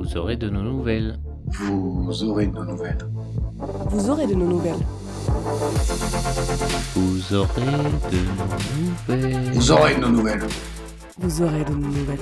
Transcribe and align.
Vous 0.00 0.16
aurez 0.16 0.36
de 0.36 0.48
nos 0.48 0.62
nouvelles. 0.62 1.18
Vous 1.46 2.24
aurez 2.24 2.46
de 2.46 2.54
nos 2.54 2.64
nouvelles. 2.64 3.06
Vous 3.90 4.08
aurez 4.08 4.26
de 4.26 4.34
nos 4.34 4.46
nouvelles. 4.46 4.80
Vous 6.96 7.34
aurez 7.34 7.60
de 8.10 8.16
nos 8.16 8.48
nouvelles. 9.10 9.52
Vous 9.52 9.70
aurez 9.70 9.94
de 9.94 10.00
nos 10.00 10.08
nouvelles. 10.08 10.46
Vous 11.18 11.42
aurez 11.42 11.64
de 11.64 11.74
nos 11.74 11.88
nouvelles. 11.88 12.18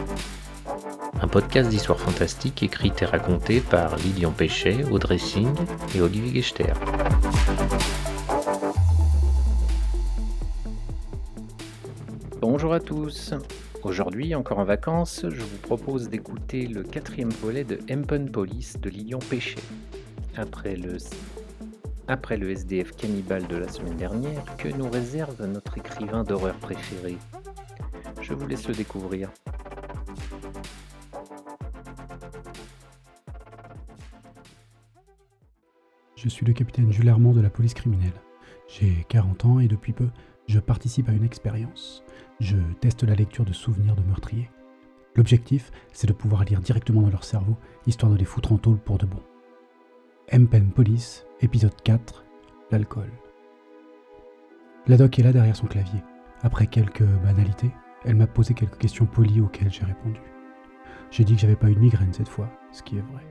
Un 1.22 1.28
podcast 1.28 1.70
d'histoire 1.70 2.00
fantastique 2.00 2.64
écrit 2.64 2.92
et 3.00 3.04
raconté 3.04 3.60
par 3.60 3.94
Lilian 3.98 4.32
Péchet, 4.32 4.82
Audrey 4.90 5.18
Singh 5.18 5.54
et 5.94 6.00
Olivier 6.00 6.42
Gechter. 6.42 6.72
Bonjour 12.40 12.72
à 12.72 12.80
tous. 12.80 13.34
Aujourd'hui, 13.84 14.34
encore 14.34 14.58
en 14.58 14.64
vacances, 14.64 15.24
je 15.28 15.40
vous 15.40 15.58
propose 15.58 16.08
d'écouter 16.08 16.66
le 16.66 16.82
quatrième 16.82 17.30
volet 17.30 17.62
de 17.62 17.78
Empen 17.90 18.28
Police 18.28 18.78
de 18.80 18.90
Lilian 18.90 19.20
Péchet. 19.20 19.62
Après 20.36 20.74
le, 20.74 20.96
après 22.08 22.36
le 22.36 22.50
SDF 22.50 22.96
cannibale 22.96 23.46
de 23.46 23.56
la 23.56 23.68
semaine 23.68 23.96
dernière, 23.96 24.44
que 24.56 24.68
nous 24.68 24.90
réserve 24.90 25.46
notre 25.46 25.78
écrivain 25.78 26.24
d'horreur 26.24 26.56
préféré? 26.56 27.16
Je 28.20 28.34
vous 28.34 28.48
laisse 28.48 28.66
le 28.66 28.74
découvrir. 28.74 29.30
Je 36.16 36.28
suis 36.28 36.44
le 36.44 36.52
capitaine 36.52 36.90
Jules 36.90 37.08
Armand 37.08 37.32
de 37.32 37.40
la 37.40 37.50
police 37.50 37.74
criminelle. 37.74 38.20
J'ai 38.66 39.06
40 39.08 39.44
ans 39.44 39.60
et 39.60 39.68
depuis 39.68 39.92
peu, 39.92 40.08
je 40.48 40.58
participe 40.58 41.08
à 41.08 41.12
une 41.12 41.24
expérience. 41.24 42.02
Je 42.40 42.56
teste 42.80 43.02
la 43.02 43.16
lecture 43.16 43.44
de 43.44 43.52
souvenirs 43.52 43.96
de 43.96 44.02
meurtriers. 44.02 44.48
L'objectif, 45.16 45.72
c'est 45.92 46.06
de 46.06 46.12
pouvoir 46.12 46.44
lire 46.44 46.60
directement 46.60 47.02
dans 47.02 47.10
leur 47.10 47.24
cerveau, 47.24 47.56
histoire 47.88 48.12
de 48.12 48.16
les 48.16 48.24
foutre 48.24 48.52
en 48.52 48.58
tôle 48.58 48.78
pour 48.78 48.96
de 48.96 49.06
bon. 49.06 49.20
M-Pen 50.28 50.70
Police, 50.70 51.26
épisode 51.40 51.74
4, 51.82 52.24
l'alcool. 52.70 53.10
La 54.86 54.96
doc 54.96 55.18
est 55.18 55.24
là 55.24 55.32
derrière 55.32 55.56
son 55.56 55.66
clavier. 55.66 56.00
Après 56.42 56.68
quelques 56.68 57.02
banalités, 57.02 57.72
elle 58.04 58.14
m'a 58.14 58.28
posé 58.28 58.54
quelques 58.54 58.78
questions 58.78 59.06
polies 59.06 59.40
auxquelles 59.40 59.72
j'ai 59.72 59.84
répondu. 59.84 60.20
J'ai 61.10 61.24
dit 61.24 61.34
que 61.34 61.40
j'avais 61.40 61.56
pas 61.56 61.70
eu 61.70 61.74
de 61.74 61.80
migraine 61.80 62.12
cette 62.12 62.28
fois, 62.28 62.48
ce 62.70 62.84
qui 62.84 62.98
est 62.98 63.12
vrai. 63.12 63.26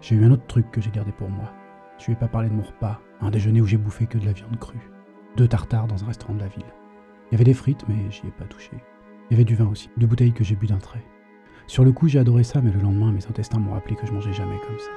J'ai 0.00 0.14
eu 0.14 0.24
un 0.24 0.30
autre 0.30 0.46
truc 0.46 0.70
que 0.70 0.80
j'ai 0.80 0.92
gardé 0.92 1.10
pour 1.10 1.28
moi. 1.28 1.52
Je 1.98 2.06
lui 2.06 2.12
ai 2.12 2.16
pas 2.16 2.28
parlé 2.28 2.50
de 2.50 2.54
mon 2.54 2.62
repas, 2.62 3.00
un 3.20 3.30
déjeuner 3.30 3.60
où 3.60 3.66
j'ai 3.66 3.78
bouffé 3.78 4.06
que 4.06 4.18
de 4.18 4.26
la 4.26 4.32
viande 4.32 4.60
crue. 4.60 4.92
Deux 5.36 5.48
tartares 5.48 5.88
dans 5.88 6.04
un 6.04 6.06
restaurant 6.06 6.34
de 6.34 6.40
la 6.40 6.48
ville. 6.48 6.62
Il 7.30 7.32
y 7.32 7.34
avait 7.36 7.44
des 7.44 7.54
frites, 7.54 7.84
mais 7.88 8.10
j'y 8.10 8.26
ai 8.26 8.30
pas 8.30 8.44
touché. 8.44 8.72
Il 9.28 9.32
y 9.32 9.34
avait 9.34 9.44
du 9.44 9.54
vin 9.54 9.66
aussi, 9.66 9.90
deux 9.96 10.06
bouteilles 10.06 10.32
que 10.32 10.44
j'ai 10.44 10.56
bu 10.56 10.66
d'un 10.66 10.78
trait. 10.78 11.04
Sur 11.66 11.84
le 11.84 11.92
coup, 11.92 12.08
j'ai 12.08 12.18
adoré 12.18 12.44
ça, 12.44 12.60
mais 12.60 12.70
le 12.70 12.80
lendemain, 12.80 13.10
mes 13.10 13.24
intestins 13.26 13.58
m'ont 13.58 13.72
rappelé 13.72 13.96
que 13.96 14.06
je 14.06 14.12
mangeais 14.12 14.32
jamais 14.32 14.58
comme 14.66 14.78
ça. 14.78 14.90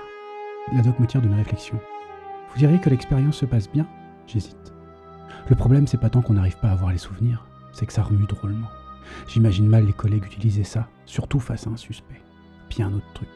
La 0.73 0.81
doc 0.81 0.99
me 0.99 1.07
tire 1.07 1.21
de 1.21 1.29
mes 1.29 1.35
réflexions. 1.35 1.79
Vous 2.49 2.57
diriez 2.57 2.79
que 2.79 2.89
l'expérience 2.89 3.37
se 3.37 3.45
passe 3.45 3.71
bien? 3.71 3.87
J'hésite. 4.27 4.73
Le 5.49 5.55
problème, 5.55 5.87
c'est 5.87 5.99
pas 5.99 6.09
tant 6.09 6.21
qu'on 6.21 6.33
n'arrive 6.33 6.59
pas 6.59 6.69
à 6.69 6.73
avoir 6.73 6.91
les 6.91 6.97
souvenirs, 6.97 7.47
c'est 7.71 7.85
que 7.85 7.93
ça 7.93 8.03
remue 8.03 8.25
drôlement. 8.25 8.67
J'imagine 9.27 9.67
mal 9.67 9.85
les 9.85 9.93
collègues 9.93 10.25
utiliser 10.25 10.65
ça, 10.65 10.89
surtout 11.05 11.39
face 11.39 11.67
à 11.67 11.69
un 11.69 11.77
suspect. 11.77 12.21
Puis 12.69 12.83
un 12.83 12.91
autre 12.91 13.13
truc. 13.13 13.29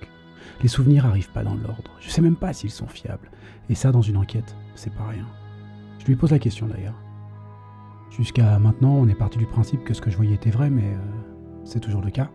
Les 0.62 0.68
souvenirs 0.68 1.06
arrivent 1.06 1.32
pas 1.32 1.44
dans 1.44 1.56
l'ordre. 1.56 1.92
Je 2.02 2.10
sais 2.10 2.22
même 2.22 2.36
pas 2.36 2.52
s'ils 2.52 2.72
sont 2.72 2.88
fiables. 2.88 3.32
Et 3.70 3.76
ça, 3.76 3.92
dans 3.92 4.02
une 4.02 4.18
enquête, 4.18 4.56
c'est 4.76 4.94
pas 4.94 5.08
rien. 5.08 5.26
Je 6.00 6.06
lui 6.06 6.16
pose 6.16 6.32
la 6.32 6.40
question 6.40 6.68
d'ailleurs. 6.68 7.00
Jusqu'à 8.12 8.60
maintenant, 8.60 8.92
on 8.92 9.08
est 9.08 9.16
parti 9.16 9.38
du 9.38 9.46
principe 9.46 9.86
que 9.86 9.94
ce 9.94 10.02
que 10.02 10.12
je 10.12 10.18
voyais 10.18 10.36
était 10.36 10.50
vrai, 10.50 10.70
mais 10.70 10.84
euh, 10.84 10.98
c'est 11.64 11.80
toujours 11.80 12.02
le 12.02 12.12
cas. 12.12 12.30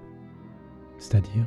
C'est-à-dire, 0.97 1.45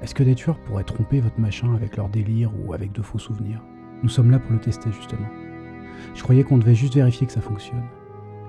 est-ce 0.00 0.14
que 0.14 0.22
des 0.22 0.34
tueurs 0.34 0.58
pourraient 0.60 0.84
tromper 0.84 1.20
votre 1.20 1.38
machin 1.38 1.74
avec 1.74 1.98
leur 1.98 2.08
délire 2.08 2.50
ou 2.58 2.72
avec 2.72 2.92
de 2.92 3.02
faux 3.02 3.18
souvenirs? 3.18 3.60
Nous 4.02 4.08
sommes 4.08 4.30
là 4.30 4.38
pour 4.38 4.52
le 4.52 4.58
tester 4.58 4.90
justement. 4.90 5.28
Je 6.14 6.22
croyais 6.22 6.44
qu'on 6.44 6.56
devait 6.56 6.74
juste 6.74 6.94
vérifier 6.94 7.26
que 7.26 7.32
ça 7.32 7.42
fonctionne. 7.42 7.84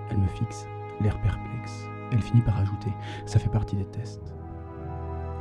Elle 0.10 0.20
me 0.20 0.28
fixe, 0.28 0.66
l'air 1.02 1.20
perplexe. 1.22 1.86
Elle 2.12 2.22
finit 2.22 2.42
par 2.42 2.58
ajouter, 2.58 2.92
ça 3.26 3.40
fait 3.40 3.50
partie 3.50 3.76
des 3.76 3.86
tests. 3.86 4.34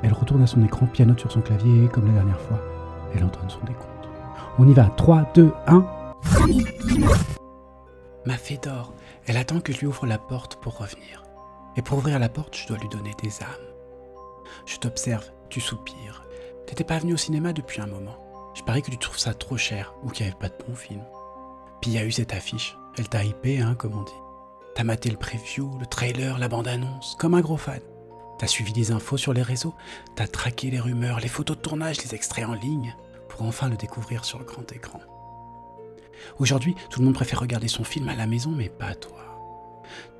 Elle 0.03 0.13
retourne 0.13 0.43
à 0.43 0.47
son 0.49 0.63
écran, 0.65 0.87
pianote 0.87 1.21
sur 1.21 1.31
son 1.31 1.41
clavier 1.41 1.85
et, 1.85 1.89
comme 1.89 2.07
la 2.07 2.15
dernière 2.15 2.41
fois, 2.41 2.61
elle 3.15 3.23
entonne 3.23 3.49
son 3.49 3.61
décompte. 3.61 4.09
On 4.59 4.67
y 4.67 4.75
va, 4.75 4.87
3, 4.97 5.31
2, 5.35 5.53
1. 5.69 5.85
Ma 8.27 8.35
fée 8.35 8.59
d'or, 8.63 8.93
elle 9.29 9.37
attend 9.37 9.61
que 9.61 9.73
je 9.73 9.81
lui 9.81 9.87
ouvre 9.87 10.07
la 10.07 10.19
porte 10.19 10.57
pour 10.57 10.79
revenir. 10.79 11.23
Et 11.77 11.83
pour 11.83 11.99
ouvrir 11.99 12.19
la 12.19 12.31
porte, 12.31 12.57
je 12.57 12.67
dois 12.67 12.79
lui 12.79 12.89
donner 12.89 13.13
des 13.23 13.43
âmes. 13.43 13.49
Je 14.65 14.79
t'observe, 14.79 15.31
tu 15.51 15.61
soupires. 15.61 16.25
T'étais 16.67 16.83
pas 16.83 16.99
venu 16.99 17.13
au 17.13 17.19
cinéma 17.19 17.53
depuis 17.53 17.81
un 17.83 17.87
moment. 17.87 18.17
Je 18.55 18.63
parie 18.63 18.83
que 18.83 18.91
tu 18.91 18.99
trouves 18.99 19.19
ça 19.19 19.35
trop 19.35 19.59
cher 19.59 19.95
ou 20.03 20.09
qu'il 20.09 20.25
n'y 20.25 20.33
avait 20.33 20.41
pas 20.41 20.49
de 20.49 20.65
bon 20.67 20.75
film. 20.75 21.03
Puis 21.81 21.91
il 21.91 21.95
y 21.95 21.99
a 21.99 22.05
eu 22.05 22.11
cette 22.11 22.33
affiche. 22.33 22.77
Elle 22.97 23.09
t'a 23.09 23.23
hypé, 23.23 23.61
hein, 23.61 23.75
comme 23.75 23.97
on 23.97 24.03
dit. 24.03 24.13
T'as 24.75 24.85
maté 24.85 25.11
le 25.11 25.17
preview, 25.19 25.77
le 25.79 25.87
trailer, 25.87 26.39
la 26.39 26.49
bande-annonce, 26.49 27.15
comme 27.19 27.35
un 27.35 27.41
gros 27.41 27.57
fan. 27.57 27.81
T'as 28.39 28.47
suivi 28.47 28.73
des 28.73 28.93
infos 28.93 29.17
sur 29.17 29.35
les 29.35 29.43
réseaux, 29.43 29.75
t'as 30.15 30.27
traqué 30.27 30.71
les 30.71 30.81
rumeurs, 30.81 31.21
les 31.21 31.29
photos 31.29 31.57
de 31.57 31.63
tournage, 31.63 32.03
les 32.03 32.15
extraits 32.15 32.47
en 32.47 32.55
ligne, 32.55 32.97
pour 33.29 33.43
enfin 33.43 33.69
le 33.69 33.77
découvrir 33.77 34.25
sur 34.25 34.39
le 34.39 34.45
grand 34.45 34.71
écran. 34.73 35.01
Aujourd'hui, 36.39 36.75
tout 36.91 37.01
le 37.01 37.07
monde 37.07 37.15
préfère 37.15 37.41
regarder 37.41 37.69
son 37.69 37.85
film 37.85 38.09
à 38.09 38.15
la 38.15 38.27
maison, 38.27 38.51
mais 38.51 38.69
pas 38.69 38.95
toi. 38.95 39.19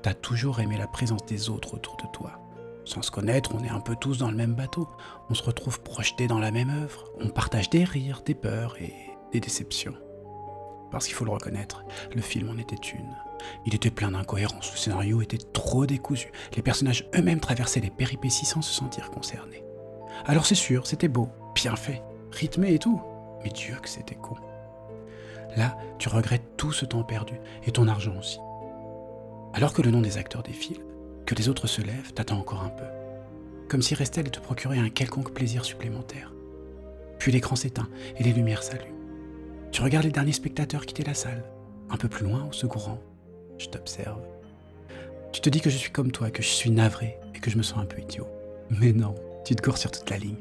T'as 0.01 0.13
toujours 0.13 0.59
aimé 0.59 0.77
la 0.77 0.87
présence 0.87 1.25
des 1.25 1.49
autres 1.49 1.75
autour 1.75 1.97
de 1.97 2.07
toi. 2.11 2.39
Sans 2.85 3.01
se 3.01 3.11
connaître, 3.11 3.53
on 3.53 3.63
est 3.63 3.69
un 3.69 3.81
peu 3.81 3.95
tous 3.95 4.17
dans 4.17 4.31
le 4.31 4.37
même 4.37 4.55
bateau. 4.55 4.87
On 5.29 5.33
se 5.33 5.43
retrouve 5.43 5.81
projetés 5.81 6.27
dans 6.27 6.39
la 6.39 6.51
même 6.51 6.69
œuvre. 6.69 7.05
On 7.19 7.29
partage 7.29 7.69
des 7.69 7.83
rires, 7.83 8.21
des 8.25 8.33
peurs 8.33 8.81
et 8.81 8.93
des 9.31 9.39
déceptions. 9.39 9.95
Parce 10.91 11.05
qu'il 11.05 11.13
faut 11.13 11.25
le 11.25 11.31
reconnaître, 11.31 11.83
le 12.15 12.21
film 12.21 12.49
en 12.49 12.57
était 12.57 12.75
une. 12.75 13.15
Il 13.65 13.75
était 13.75 13.91
plein 13.91 14.11
d'incohérences, 14.11 14.71
le 14.71 14.77
scénario 14.77 15.21
était 15.21 15.37
trop 15.37 15.85
décousu, 15.85 16.31
les 16.55 16.63
personnages 16.63 17.07
eux-mêmes 17.15 17.39
traversaient 17.39 17.79
les 17.79 17.91
péripéties 17.91 18.45
sans 18.45 18.61
se 18.61 18.73
sentir 18.73 19.11
concernés. 19.11 19.63
Alors 20.25 20.45
c'est 20.45 20.55
sûr, 20.55 20.87
c'était 20.87 21.07
beau, 21.07 21.29
bien 21.53 21.75
fait, 21.75 22.01
rythmé 22.31 22.73
et 22.73 22.79
tout, 22.79 22.99
mais 23.43 23.51
Dieu 23.51 23.75
que 23.81 23.87
c'était 23.87 24.15
con. 24.15 24.35
Là, 25.57 25.77
tu 25.97 26.09
regrettes 26.09 26.57
tout 26.57 26.71
ce 26.71 26.85
temps 26.85 27.03
perdu, 27.03 27.39
et 27.65 27.71
ton 27.71 27.87
argent 27.87 28.17
aussi. 28.17 28.39
Alors 29.53 29.73
que 29.73 29.81
le 29.81 29.91
nom 29.91 30.01
des 30.01 30.17
acteurs 30.17 30.43
défile, 30.43 30.79
que 31.25 31.35
les 31.35 31.49
autres 31.49 31.67
se 31.67 31.81
lèvent, 31.81 32.13
t'attends 32.13 32.39
encore 32.39 32.63
un 32.63 32.69
peu. 32.69 32.85
Comme 33.67 33.81
si 33.81 33.95
restait 33.95 34.21
allait 34.21 34.29
te 34.29 34.39
procurer 34.39 34.79
un 34.79 34.89
quelconque 34.89 35.33
plaisir 35.33 35.65
supplémentaire. 35.65 36.33
Puis 37.19 37.31
l'écran 37.31 37.55
s'éteint 37.55 37.89
et 38.17 38.23
les 38.23 38.33
lumières 38.33 38.63
s'allument. 38.63 38.97
Tu 39.71 39.81
regardes 39.81 40.05
les 40.05 40.11
derniers 40.11 40.33
spectateurs 40.33 40.85
quitter 40.85 41.03
la 41.03 41.13
salle. 41.13 41.43
Un 41.89 41.97
peu 41.97 42.07
plus 42.07 42.25
loin, 42.25 42.45
au 42.49 42.53
second 42.53 42.79
rang, 42.79 42.99
je 43.57 43.67
t'observe. 43.67 44.21
Tu 45.31 45.41
te 45.41 45.49
dis 45.49 45.61
que 45.61 45.69
je 45.69 45.77
suis 45.77 45.91
comme 45.91 46.11
toi, 46.11 46.31
que 46.31 46.41
je 46.41 46.47
suis 46.47 46.71
navré 46.71 47.17
et 47.35 47.39
que 47.39 47.51
je 47.51 47.57
me 47.57 47.63
sens 47.63 47.79
un 47.79 47.85
peu 47.85 48.01
idiot. 48.01 48.27
Mais 48.71 48.91
non, 48.91 49.13
tu 49.45 49.55
te 49.55 49.61
cours 49.61 49.77
sur 49.77 49.91
toute 49.91 50.09
la 50.09 50.17
ligne. 50.17 50.35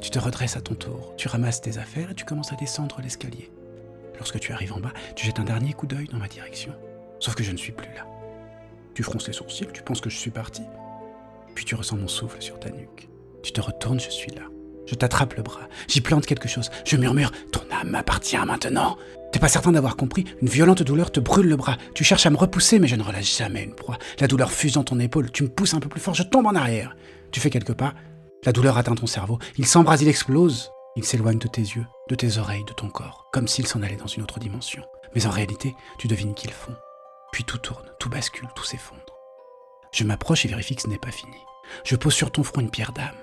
Tu 0.00 0.10
te 0.10 0.18
redresses 0.18 0.56
à 0.56 0.60
ton 0.60 0.74
tour, 0.74 1.14
tu 1.16 1.28
ramasses 1.28 1.62
tes 1.62 1.78
affaires 1.78 2.10
et 2.10 2.14
tu 2.14 2.24
commences 2.24 2.52
à 2.52 2.56
descendre 2.56 3.00
l'escalier. 3.02 3.50
Lorsque 4.20 4.38
tu 4.38 4.52
arrives 4.52 4.74
en 4.74 4.80
bas, 4.80 4.92
tu 5.16 5.26
jettes 5.26 5.40
un 5.40 5.44
dernier 5.44 5.72
coup 5.72 5.86
d'œil 5.86 6.06
dans 6.12 6.18
ma 6.18 6.28
direction. 6.28 6.72
Sauf 7.18 7.34
que 7.34 7.42
je 7.42 7.50
ne 7.50 7.56
suis 7.56 7.72
plus 7.72 7.88
là. 7.96 8.06
Tu 8.94 9.02
fronces 9.02 9.26
les 9.26 9.32
sourcils, 9.32 9.66
tu 9.72 9.82
penses 9.82 10.00
que 10.00 10.10
je 10.10 10.16
suis 10.16 10.30
parti. 10.30 10.62
Puis 11.54 11.64
tu 11.64 11.74
ressens 11.74 11.96
mon 11.96 12.06
souffle 12.06 12.40
sur 12.40 12.60
ta 12.60 12.70
nuque. 12.70 13.08
Tu 13.42 13.50
te 13.52 13.60
retournes, 13.60 13.98
je 13.98 14.10
suis 14.10 14.30
là. 14.32 14.42
Je 14.86 14.94
t'attrape 14.94 15.34
le 15.34 15.42
bras, 15.42 15.68
j'y 15.88 16.00
plante 16.00 16.26
quelque 16.26 16.48
chose. 16.48 16.70
Je 16.84 16.96
murmure 16.96 17.30
Ton 17.52 17.62
âme 17.72 17.90
m'appartient 17.90 18.36
maintenant. 18.36 18.98
T'es 19.32 19.38
pas 19.38 19.48
certain 19.48 19.72
d'avoir 19.72 19.96
compris 19.96 20.24
Une 20.42 20.48
violente 20.48 20.82
douleur 20.82 21.10
te 21.10 21.20
brûle 21.20 21.48
le 21.48 21.56
bras. 21.56 21.76
Tu 21.94 22.04
cherches 22.04 22.26
à 22.26 22.30
me 22.30 22.36
repousser, 22.36 22.78
mais 22.78 22.88
je 22.88 22.96
ne 22.96 23.02
relâche 23.02 23.38
jamais 23.38 23.62
une 23.62 23.74
proie. 23.74 23.98
La 24.18 24.26
douleur 24.26 24.52
fuse 24.52 24.74
dans 24.74 24.84
ton 24.84 24.98
épaule. 24.98 25.30
Tu 25.30 25.44
me 25.44 25.48
pousses 25.48 25.74
un 25.74 25.80
peu 25.80 25.88
plus 25.88 26.00
fort, 26.00 26.14
je 26.14 26.24
tombe 26.24 26.46
en 26.46 26.54
arrière. 26.54 26.96
Tu 27.30 27.40
fais 27.40 27.50
quelques 27.50 27.74
pas. 27.74 27.94
La 28.44 28.52
douleur 28.52 28.76
atteint 28.76 28.94
ton 28.94 29.06
cerveau. 29.06 29.38
Il 29.56 29.66
s'embrase, 29.66 30.02
il 30.02 30.08
explose. 30.08 30.70
Il 30.96 31.04
s'éloigne 31.04 31.38
de 31.38 31.48
tes 31.48 31.60
yeux, 31.60 31.86
de 32.08 32.14
tes 32.14 32.38
oreilles, 32.38 32.64
de 32.64 32.72
ton 32.72 32.88
corps, 32.88 33.28
comme 33.32 33.46
s'il 33.46 33.66
s'en 33.66 33.82
allait 33.82 33.96
dans 33.96 34.06
une 34.06 34.22
autre 34.22 34.40
dimension. 34.40 34.82
Mais 35.14 35.26
en 35.26 35.30
réalité, 35.30 35.74
tu 35.98 36.08
devines 36.08 36.34
qu'ils 36.34 36.52
font. 36.52 36.74
Puis 37.32 37.44
tout 37.44 37.58
tourne, 37.58 37.88
tout 38.00 38.08
bascule, 38.08 38.48
tout 38.56 38.64
s'effondre. 38.64 39.16
Je 39.92 40.04
m'approche 40.04 40.44
et 40.44 40.48
vérifie 40.48 40.74
que 40.74 40.82
ce 40.82 40.88
n'est 40.88 40.98
pas 40.98 41.12
fini. 41.12 41.36
Je 41.84 41.96
pose 41.96 42.14
sur 42.14 42.32
ton 42.32 42.42
front 42.42 42.60
une 42.60 42.70
pierre 42.70 42.92
d'âme. 42.92 43.16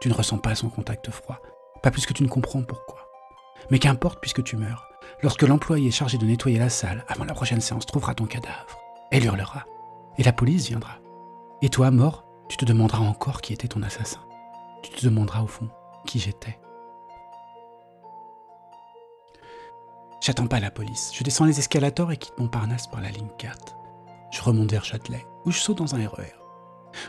Tu 0.00 0.08
ne 0.08 0.14
ressens 0.14 0.38
pas 0.38 0.56
son 0.56 0.68
contact 0.68 1.10
froid, 1.10 1.40
pas 1.82 1.92
plus 1.92 2.06
que 2.06 2.12
tu 2.12 2.24
ne 2.24 2.28
comprends 2.28 2.62
pourquoi. 2.62 3.08
Mais 3.70 3.78
qu'importe 3.78 4.20
puisque 4.20 4.42
tu 4.42 4.56
meurs, 4.56 4.88
lorsque 5.22 5.42
l'employé 5.42 5.92
chargé 5.92 6.18
de 6.18 6.26
nettoyer 6.26 6.58
la 6.58 6.68
salle 6.68 7.04
avant 7.06 7.24
la 7.24 7.34
prochaine 7.34 7.60
séance 7.60 7.86
trouvera 7.86 8.14
ton 8.14 8.26
cadavre, 8.26 8.78
elle 9.12 9.24
hurlera, 9.24 9.64
et 10.18 10.24
la 10.24 10.32
police 10.32 10.66
viendra. 10.66 10.98
Et 11.62 11.68
toi, 11.68 11.92
mort, 11.92 12.24
tu 12.48 12.56
te 12.56 12.64
demanderas 12.64 13.04
encore 13.04 13.40
qui 13.40 13.52
était 13.52 13.68
ton 13.68 13.82
assassin. 13.82 14.20
Tu 14.82 14.90
te 14.90 15.04
demanderas 15.04 15.42
au 15.42 15.46
fond 15.46 15.68
qui 16.06 16.18
j'étais. 16.18 16.58
J'attends 20.22 20.46
pas 20.46 20.60
la 20.60 20.70
police. 20.70 21.10
Je 21.12 21.24
descends 21.24 21.46
les 21.46 21.58
escalators 21.58 22.12
et 22.12 22.16
quitte 22.16 22.38
Montparnasse 22.38 22.86
par 22.86 23.00
la 23.00 23.10
ligne 23.10 23.26
4. 23.38 23.76
Je 24.30 24.40
remonte 24.40 24.70
vers 24.70 24.84
Châtelet, 24.84 25.26
où 25.44 25.50
je 25.50 25.58
saute 25.58 25.78
dans 25.78 25.96
un 25.96 26.08
RER. 26.08 26.36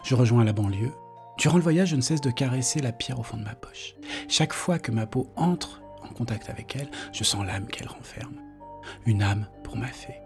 Je 0.04 0.16
rejoins 0.16 0.44
la 0.44 0.52
banlieue. 0.52 0.96
Durant 1.38 1.58
le 1.58 1.64
voyage, 1.64 1.90
je 1.90 1.96
ne 1.96 2.02
cesse 2.02 2.22
de 2.22 2.32
caresser 2.32 2.80
la 2.80 2.92
pierre 2.92 3.20
au 3.20 3.24
fond 3.24 3.38
de 3.38 3.44
ma 3.44 3.54
poche. 3.54 3.94
Chaque 4.28 4.52
fois 4.52 4.80
que 4.80 4.92
ma 4.92 5.06
peau 5.06 5.28
entre 5.36 5.84
en 6.02 6.12
contact 6.12 6.50
avec 6.50 6.76
elle, 6.76 6.90
je 7.12 7.24
sens 7.24 7.46
l'âme 7.46 7.68
qu'elle 7.68 7.88
renferme. 7.88 8.42
Une 9.06 9.22
âme 9.22 9.48
pour 9.64 9.78
ma 9.78 9.90
fée. 9.90 10.20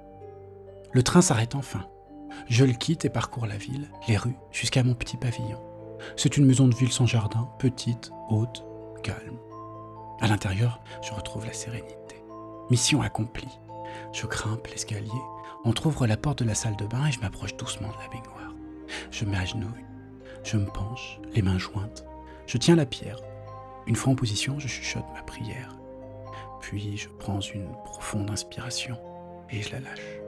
Le 0.94 1.04
train 1.04 1.22
s'arrête 1.22 1.56
enfin. 1.56 1.90
Je 2.48 2.64
le 2.64 2.72
quitte 2.72 3.04
et 3.04 3.10
parcours 3.10 3.48
la 3.48 3.58
ville, 3.58 3.90
les 4.08 4.16
rues, 4.16 4.38
jusqu'à 4.54 4.84
mon 4.84 4.94
petit 4.94 5.18
pavillon. 5.18 5.62
C'est 6.16 6.38
une 6.38 6.46
maison 6.46 6.70
de 6.70 6.76
ville 6.76 6.94
sans 6.94 7.06
jardin, 7.06 7.50
petite, 7.60 8.12
haute, 8.30 8.64
calme. 9.04 9.40
À 10.22 10.28
l'intérieur, 10.28 10.80
je 11.02 11.12
retrouve 11.12 11.46
la 11.46 11.54
sérénité. 11.54 12.07
Mission 12.70 13.02
accomplie. 13.02 13.60
Je 14.12 14.26
grimpe 14.28 14.68
l'escalier, 14.68 15.10
entr'ouvre 15.64 16.06
la 16.06 16.18
porte 16.18 16.40
de 16.40 16.48
la 16.48 16.56
salle 16.56 16.76
de 16.76 16.86
bain 16.86 17.08
et 17.08 17.12
je 17.12 17.20
m'approche 17.22 17.56
doucement 17.56 17.88
de 17.88 18.04
la 18.04 18.10
baignoire. 18.10 18.54
Je 19.10 19.26
m'agenouille, 19.26 19.86
je 20.44 20.58
me 20.58 20.66
penche, 20.66 21.20
les 21.34 21.42
mains 21.42 21.58
jointes. 21.58 22.06
Je 22.46 22.58
tiens 22.58 22.76
la 22.76 22.86
pierre. 22.86 23.20
Une 23.86 23.96
fois 23.96 24.12
en 24.12 24.16
position, 24.16 24.60
je 24.60 24.68
chuchote 24.68 25.06
ma 25.14 25.22
prière. 25.24 25.76
Puis 26.60 26.98
je 26.98 27.08
prends 27.08 27.40
une 27.40 27.72
profonde 27.86 28.30
inspiration 28.30 28.98
et 29.50 29.62
je 29.62 29.72
la 29.72 29.80
lâche. 29.80 30.20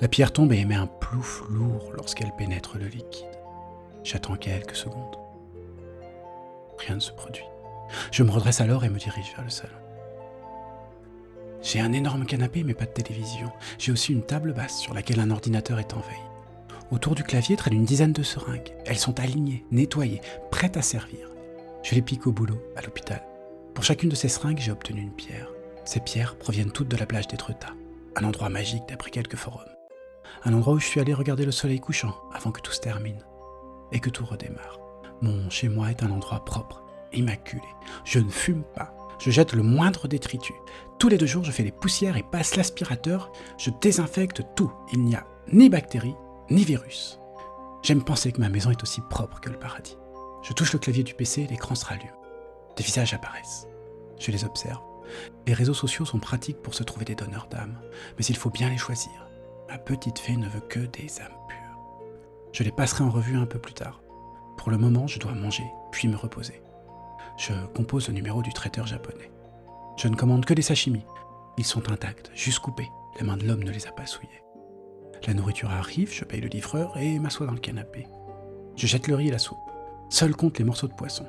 La 0.00 0.08
pierre 0.08 0.32
tombe 0.32 0.52
et 0.52 0.58
émet 0.58 0.76
un 0.76 0.86
plouf 0.86 1.42
lourd 1.48 1.92
lorsqu'elle 1.94 2.32
pénètre 2.36 2.78
le 2.78 2.86
liquide. 2.86 3.26
J'attends 4.04 4.36
quelques 4.36 4.76
secondes. 4.76 5.16
Rien 6.78 6.94
ne 6.94 7.00
se 7.00 7.12
produit. 7.12 7.44
Je 8.12 8.22
me 8.22 8.30
redresse 8.30 8.60
alors 8.60 8.84
et 8.84 8.88
me 8.88 8.98
dirige 8.98 9.32
vers 9.34 9.44
le 9.44 9.50
salon. 9.50 9.72
J'ai 11.62 11.80
un 11.80 11.92
énorme 11.92 12.26
canapé 12.26 12.64
mais 12.64 12.74
pas 12.74 12.86
de 12.86 12.90
télévision. 12.90 13.50
J'ai 13.78 13.92
aussi 13.92 14.12
une 14.12 14.24
table 14.24 14.52
basse 14.52 14.78
sur 14.78 14.94
laquelle 14.94 15.20
un 15.20 15.30
ordinateur 15.30 15.78
est 15.78 15.94
en 15.94 16.00
veille. 16.00 16.30
Autour 16.90 17.14
du 17.14 17.22
clavier 17.22 17.56
traîne 17.56 17.74
une 17.74 17.84
dizaine 17.84 18.12
de 18.12 18.22
seringues. 18.22 18.74
Elles 18.84 18.98
sont 18.98 19.20
alignées, 19.20 19.64
nettoyées, 19.70 20.20
prêtes 20.50 20.76
à 20.76 20.82
servir. 20.82 21.30
Je 21.82 21.94
les 21.94 22.02
pique 22.02 22.26
au 22.26 22.32
boulot, 22.32 22.60
à 22.76 22.82
l'hôpital. 22.82 23.22
Pour 23.74 23.84
chacune 23.84 24.08
de 24.08 24.14
ces 24.14 24.28
seringues, 24.28 24.58
j'ai 24.58 24.72
obtenu 24.72 25.00
une 25.00 25.14
pierre. 25.14 25.48
Ces 25.84 26.00
pierres 26.00 26.36
proviennent 26.36 26.72
toutes 26.72 26.88
de 26.88 26.96
la 26.96 27.06
plage 27.06 27.28
d'Étretat, 27.28 27.74
un 28.16 28.24
endroit 28.24 28.48
magique 28.48 28.82
d'après 28.88 29.10
quelques 29.10 29.36
forums. 29.36 29.62
Un 30.44 30.52
endroit 30.52 30.74
où 30.74 30.80
je 30.80 30.86
suis 30.86 31.00
allé 31.00 31.14
regarder 31.14 31.44
le 31.44 31.52
soleil 31.52 31.80
couchant 31.80 32.16
avant 32.34 32.50
que 32.50 32.60
tout 32.60 32.72
se 32.72 32.80
termine 32.80 33.22
et 33.92 34.00
que 34.00 34.10
tout 34.10 34.24
redémarre. 34.24 34.78
Mon 35.22 35.48
chez 35.50 35.68
moi 35.68 35.90
est 35.90 36.02
un 36.02 36.10
endroit 36.10 36.44
propre, 36.44 36.82
immaculé. 37.12 37.62
Je 38.04 38.18
ne 38.18 38.30
fume 38.30 38.64
pas. 38.74 38.94
Je 39.20 39.30
jette 39.30 39.52
le 39.52 39.62
moindre 39.62 40.08
détritus. 40.08 40.56
Tous 40.98 41.08
les 41.08 41.18
deux 41.18 41.26
jours, 41.26 41.44
je 41.44 41.52
fais 41.52 41.62
les 41.62 41.70
poussières 41.70 42.16
et 42.16 42.22
passe 42.22 42.56
l'aspirateur. 42.56 43.30
Je 43.58 43.70
désinfecte 43.82 44.42
tout. 44.56 44.72
Il 44.92 45.04
n'y 45.04 45.14
a 45.14 45.26
ni 45.52 45.68
bactéries, 45.68 46.16
ni 46.48 46.64
virus. 46.64 47.20
J'aime 47.82 48.02
penser 48.02 48.32
que 48.32 48.40
ma 48.40 48.48
maison 48.48 48.70
est 48.70 48.82
aussi 48.82 49.02
propre 49.10 49.40
que 49.40 49.50
le 49.50 49.58
paradis. 49.58 49.98
Je 50.42 50.54
touche 50.54 50.72
le 50.72 50.78
clavier 50.78 51.02
du 51.02 51.12
PC 51.12 51.46
l'écran 51.50 51.74
se 51.74 51.84
rallume. 51.84 52.08
Des 52.76 52.82
visages 52.82 53.12
apparaissent. 53.12 53.66
Je 54.18 54.30
les 54.30 54.44
observe. 54.44 54.80
Les 55.46 55.52
réseaux 55.52 55.74
sociaux 55.74 56.06
sont 56.06 56.18
pratiques 56.18 56.62
pour 56.62 56.74
se 56.74 56.82
trouver 56.82 57.04
des 57.04 57.14
donneurs 57.14 57.48
d'âme, 57.50 57.78
mais 58.16 58.24
il 58.24 58.36
faut 58.36 58.50
bien 58.50 58.70
les 58.70 58.78
choisir. 58.78 59.28
Ma 59.68 59.76
petite 59.76 60.18
fée 60.18 60.36
ne 60.36 60.48
veut 60.48 60.60
que 60.60 60.80
des 60.80 61.20
âmes 61.20 61.36
pures. 61.48 62.08
Je 62.52 62.62
les 62.62 62.72
passerai 62.72 63.04
en 63.04 63.10
revue 63.10 63.36
un 63.36 63.46
peu 63.46 63.58
plus 63.58 63.74
tard. 63.74 64.02
Pour 64.56 64.70
le 64.70 64.78
moment, 64.78 65.06
je 65.06 65.18
dois 65.18 65.32
manger, 65.32 65.66
puis 65.92 66.08
me 66.08 66.16
reposer. 66.16 66.62
Je 67.40 67.54
compose 67.74 68.08
le 68.08 68.12
numéro 68.12 68.42
du 68.42 68.52
traiteur 68.52 68.86
japonais. 68.86 69.30
Je 69.96 70.08
ne 70.08 70.14
commande 70.14 70.44
que 70.44 70.52
des 70.52 70.60
sashimi. 70.60 71.06
Ils 71.56 71.64
sont 71.64 71.90
intacts, 71.90 72.30
juste 72.34 72.58
coupés. 72.58 72.90
La 73.18 73.24
main 73.24 73.38
de 73.38 73.46
l'homme 73.46 73.64
ne 73.64 73.70
les 73.70 73.86
a 73.86 73.92
pas 73.92 74.04
souillés. 74.04 74.42
La 75.26 75.32
nourriture 75.32 75.70
arrive, 75.70 76.12
je 76.12 76.24
paye 76.24 76.42
le 76.42 76.48
livreur 76.48 76.98
et 76.98 77.18
m'assois 77.18 77.46
dans 77.46 77.54
le 77.54 77.58
canapé. 77.58 78.06
Je 78.76 78.86
jette 78.86 79.08
le 79.08 79.14
riz 79.14 79.28
et 79.28 79.30
la 79.30 79.38
soupe. 79.38 79.56
Seul 80.10 80.36
compte 80.36 80.58
les 80.58 80.66
morceaux 80.66 80.86
de 80.86 80.92
poisson. 80.92 81.24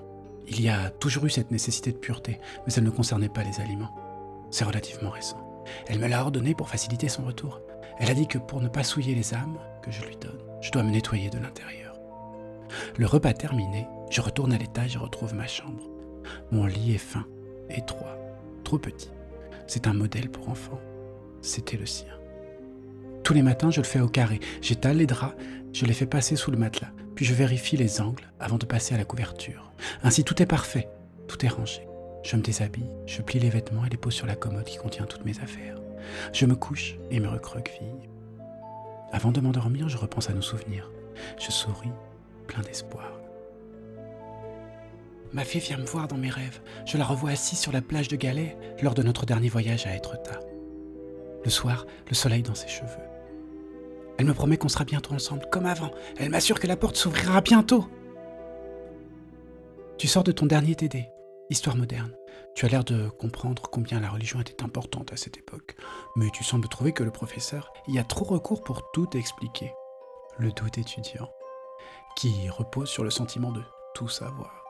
Il 0.49 0.59
y 0.59 0.67
a 0.67 0.89
toujours 0.89 1.27
eu 1.27 1.29
cette 1.29 1.49
nécessité 1.49 1.93
de 1.93 1.97
pureté, 1.97 2.41
mais 2.65 2.73
ça 2.73 2.81
ne 2.81 2.89
concernait 2.89 3.29
pas 3.29 3.43
les 3.43 3.61
aliments. 3.61 3.95
C'est 4.51 4.65
relativement 4.65 5.11
récent. 5.11 5.63
Elle 5.87 5.99
me 5.99 6.07
l'a 6.07 6.23
ordonné 6.23 6.55
pour 6.55 6.67
faciliter 6.67 7.07
son 7.07 7.23
retour. 7.23 7.61
Elle 7.99 8.11
a 8.11 8.15
dit 8.15 8.27
que 8.27 8.37
pour 8.37 8.59
ne 8.59 8.67
pas 8.67 8.83
souiller 8.83 9.15
les 9.15 9.33
âmes 9.33 9.59
que 9.81 9.91
je 9.91 10.03
lui 10.03 10.17
donne, 10.17 10.43
je 10.59 10.71
dois 10.71 10.83
me 10.83 10.91
nettoyer 10.91 11.29
de 11.29 11.39
l'intérieur. 11.39 11.95
Le 12.97 13.05
repas 13.05 13.33
terminé, 13.33 13.87
je 14.09 14.19
retourne 14.19 14.51
à 14.51 14.57
l'étage 14.57 14.95
et 14.95 14.99
retrouve 14.99 15.33
ma 15.33 15.47
chambre. 15.47 16.00
Mon 16.51 16.65
lit 16.65 16.95
est 16.95 16.97
fin, 16.97 17.25
étroit, 17.69 18.17
trop 18.63 18.77
petit. 18.77 19.11
C'est 19.67 19.87
un 19.87 19.93
modèle 19.93 20.29
pour 20.29 20.49
enfants. 20.49 20.79
C'était 21.41 21.77
le 21.77 21.85
sien. 21.85 22.13
Tous 23.23 23.33
les 23.33 23.41
matins, 23.41 23.71
je 23.71 23.81
le 23.81 23.85
fais 23.85 23.99
au 23.99 24.07
carré. 24.07 24.39
J'étale 24.61 24.97
les 24.97 25.05
draps, 25.05 25.35
je 25.73 25.85
les 25.85 25.93
fais 25.93 26.05
passer 26.05 26.35
sous 26.35 26.51
le 26.51 26.57
matelas, 26.57 26.91
puis 27.15 27.25
je 27.25 27.33
vérifie 27.33 27.77
les 27.77 28.01
angles 28.01 28.29
avant 28.39 28.57
de 28.57 28.65
passer 28.65 28.93
à 28.93 28.97
la 28.97 29.05
couverture. 29.05 29.71
Ainsi, 30.03 30.23
tout 30.23 30.41
est 30.41 30.47
parfait, 30.47 30.89
tout 31.27 31.45
est 31.45 31.49
rangé. 31.49 31.87
Je 32.23 32.35
me 32.35 32.41
déshabille, 32.41 32.89
je 33.07 33.21
plie 33.21 33.39
les 33.39 33.49
vêtements 33.49 33.85
et 33.85 33.89
les 33.89 33.97
pose 33.97 34.13
sur 34.13 34.27
la 34.27 34.35
commode 34.35 34.65
qui 34.65 34.77
contient 34.77 35.05
toutes 35.05 35.25
mes 35.25 35.39
affaires. 35.39 35.77
Je 36.33 36.45
me 36.45 36.55
couche 36.55 36.97
et 37.09 37.19
me 37.19 37.27
recroqueville. 37.27 38.09
Avant 39.11 39.31
de 39.31 39.41
m'endormir, 39.41 39.89
je 39.89 39.97
repense 39.97 40.29
à 40.29 40.33
nos 40.33 40.41
souvenirs. 40.41 40.89
Je 41.39 41.51
souris, 41.51 41.91
plein 42.47 42.61
d'espoir. 42.61 43.11
Ma 45.33 45.45
fille 45.45 45.61
vient 45.61 45.77
me 45.77 45.85
voir 45.85 46.07
dans 46.07 46.17
mes 46.17 46.29
rêves. 46.29 46.59
Je 46.85 46.97
la 46.97 47.05
revois 47.05 47.31
assise 47.31 47.59
sur 47.59 47.71
la 47.71 47.81
plage 47.81 48.07
de 48.07 48.15
Galets 48.15 48.57
lors 48.81 48.93
de 48.93 49.03
notre 49.03 49.25
dernier 49.25 49.49
voyage 49.49 49.87
à 49.87 49.95
Étretat. 49.95 50.39
Le 51.43 51.49
soir, 51.49 51.85
le 52.09 52.15
soleil 52.15 52.43
dans 52.43 52.55
ses 52.55 52.67
cheveux. 52.67 52.87
Elle 54.17 54.25
me 54.25 54.33
promet 54.33 54.57
qu'on 54.57 54.69
sera 54.69 54.83
bientôt 54.83 55.13
ensemble, 55.13 55.45
comme 55.51 55.65
avant. 55.65 55.91
Elle 56.17 56.29
m'assure 56.29 56.59
que 56.59 56.67
la 56.67 56.75
porte 56.75 56.97
s'ouvrira 56.97 57.41
bientôt. 57.41 57.87
Tu 59.97 60.07
sors 60.07 60.23
de 60.23 60.31
ton 60.31 60.45
dernier 60.45 60.75
TD, 60.75 61.07
Histoire 61.51 61.75
moderne. 61.75 62.15
Tu 62.55 62.65
as 62.65 62.69
l'air 62.69 62.85
de 62.85 63.09
comprendre 63.09 63.63
combien 63.63 63.99
la 63.99 64.09
religion 64.09 64.39
était 64.39 64.63
importante 64.63 65.11
à 65.11 65.17
cette 65.17 65.37
époque, 65.37 65.75
mais 66.15 66.29
tu 66.29 66.45
sembles 66.45 66.69
trouver 66.69 66.93
que 66.93 67.03
le 67.03 67.11
professeur 67.11 67.73
y 67.89 67.99
a 67.99 68.05
trop 68.05 68.23
recours 68.23 68.63
pour 68.63 68.89
tout 68.93 69.09
expliquer. 69.17 69.73
Le 70.37 70.51
doute 70.53 70.77
étudiant, 70.77 71.29
qui 72.15 72.49
repose 72.49 72.89
sur 72.89 73.03
le 73.03 73.09
sentiment 73.09 73.51
de 73.51 73.61
tout 73.93 74.07
savoir. 74.07 74.60